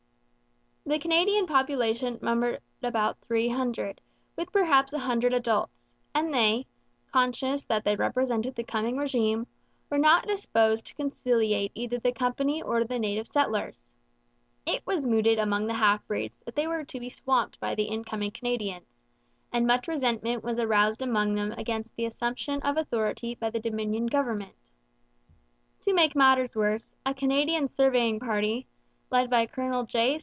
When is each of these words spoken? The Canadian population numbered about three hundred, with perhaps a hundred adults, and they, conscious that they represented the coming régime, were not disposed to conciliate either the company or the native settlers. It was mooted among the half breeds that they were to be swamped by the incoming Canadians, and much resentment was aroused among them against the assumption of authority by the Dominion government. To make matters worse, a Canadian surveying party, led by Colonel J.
The 0.83 0.97
Canadian 0.99 1.45
population 1.47 2.17
numbered 2.21 2.59
about 2.83 3.17
three 3.19 3.47
hundred, 3.47 4.01
with 4.35 4.51
perhaps 4.51 4.91
a 4.91 4.99
hundred 4.99 5.31
adults, 5.33 5.93
and 6.13 6.33
they, 6.33 6.65
conscious 7.13 7.63
that 7.65 7.85
they 7.85 7.95
represented 7.95 8.55
the 8.55 8.63
coming 8.65 8.97
régime, 8.97 9.45
were 9.89 9.99
not 9.99 10.27
disposed 10.27 10.83
to 10.87 10.95
conciliate 10.95 11.71
either 11.75 11.99
the 11.99 12.11
company 12.11 12.61
or 12.61 12.83
the 12.83 12.99
native 12.99 13.27
settlers. 13.27 13.89
It 14.65 14.81
was 14.85 15.05
mooted 15.05 15.39
among 15.39 15.67
the 15.67 15.75
half 15.75 16.05
breeds 16.07 16.39
that 16.45 16.55
they 16.55 16.67
were 16.67 16.83
to 16.83 16.99
be 16.99 17.09
swamped 17.09 17.59
by 17.61 17.73
the 17.75 17.83
incoming 17.85 18.31
Canadians, 18.31 18.99
and 19.53 19.65
much 19.65 19.87
resentment 19.87 20.43
was 20.43 20.59
aroused 20.59 21.01
among 21.01 21.35
them 21.35 21.53
against 21.53 21.95
the 21.95 22.05
assumption 22.05 22.59
of 22.63 22.75
authority 22.75 23.35
by 23.35 23.49
the 23.51 23.61
Dominion 23.61 24.07
government. 24.07 24.55
To 25.83 25.93
make 25.93 26.15
matters 26.17 26.53
worse, 26.53 26.95
a 27.05 27.13
Canadian 27.13 27.73
surveying 27.75 28.19
party, 28.19 28.65
led 29.09 29.29
by 29.29 29.45
Colonel 29.45 29.85
J. 29.85 30.17